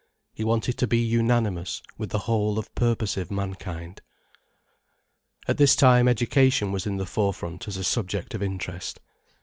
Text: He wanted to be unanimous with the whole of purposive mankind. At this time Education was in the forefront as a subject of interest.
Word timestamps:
He 0.33 0.43
wanted 0.43 0.79
to 0.79 0.87
be 0.87 0.97
unanimous 0.97 1.83
with 1.95 2.09
the 2.09 2.17
whole 2.25 2.57
of 2.57 2.73
purposive 2.73 3.29
mankind. 3.29 4.01
At 5.47 5.57
this 5.59 5.75
time 5.75 6.07
Education 6.07 6.71
was 6.71 6.87
in 6.87 6.97
the 6.97 7.05
forefront 7.05 7.67
as 7.67 7.77
a 7.77 7.83
subject 7.83 8.33
of 8.33 8.41
interest. 8.41 8.99